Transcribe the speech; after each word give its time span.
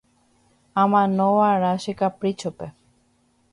Amanova'erã 0.81 1.73
che 1.83 1.93
kapríchope 1.99 2.67